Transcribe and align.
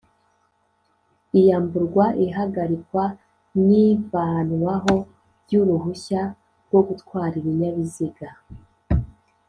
Iyamburwa 1.39 2.05
ihagarikwa 2.25 3.05
n 3.65 3.67
ivanwaho 3.85 4.95
by 5.43 5.51
uruhushya 5.61 6.21
rwogutwara 6.65 7.33
ibinyabiziga 7.41 8.27